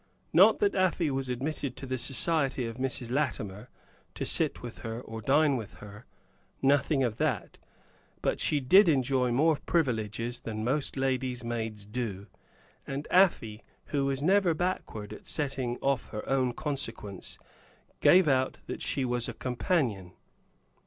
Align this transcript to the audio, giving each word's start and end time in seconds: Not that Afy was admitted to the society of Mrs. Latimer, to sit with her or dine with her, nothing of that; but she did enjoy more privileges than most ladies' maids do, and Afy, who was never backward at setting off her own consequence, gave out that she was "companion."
Not 0.33 0.57
that 0.61 0.73
Afy 0.73 1.11
was 1.11 1.29
admitted 1.29 1.75
to 1.75 1.85
the 1.85 1.99
society 1.99 2.65
of 2.65 2.77
Mrs. 2.77 3.11
Latimer, 3.11 3.69
to 4.15 4.25
sit 4.25 4.63
with 4.63 4.79
her 4.79 4.99
or 4.99 5.21
dine 5.21 5.57
with 5.57 5.75
her, 5.75 6.07
nothing 6.59 7.03
of 7.03 7.17
that; 7.17 7.59
but 8.23 8.39
she 8.39 8.59
did 8.59 8.89
enjoy 8.89 9.31
more 9.31 9.57
privileges 9.67 10.39
than 10.39 10.63
most 10.63 10.97
ladies' 10.97 11.43
maids 11.43 11.85
do, 11.85 12.25
and 12.87 13.07
Afy, 13.11 13.61
who 13.93 14.05
was 14.05 14.23
never 14.23 14.55
backward 14.55 15.13
at 15.13 15.27
setting 15.27 15.77
off 15.83 16.07
her 16.07 16.27
own 16.27 16.51
consequence, 16.53 17.37
gave 17.99 18.27
out 18.27 18.57
that 18.65 18.81
she 18.81 19.05
was 19.05 19.29
"companion." 19.37 20.13